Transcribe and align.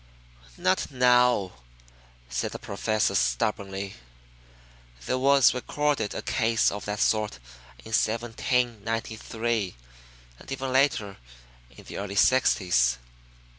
"Not 0.57 0.89
now," 0.89 1.53
said 2.27 2.53
the 2.53 2.57
Professor 2.57 3.13
stubbornly. 3.13 3.93
"There 5.05 5.19
was 5.19 5.53
recorded 5.53 6.15
a 6.15 6.23
case 6.23 6.71
of 6.71 6.85
that 6.85 6.99
sort 6.99 7.35
in 7.85 7.89
1793, 7.93 9.75
and 10.39 10.51
even 10.51 10.73
later 10.73 11.17
in 11.77 11.83
the 11.85 11.97
early 11.99 12.15
sixties. 12.15 12.97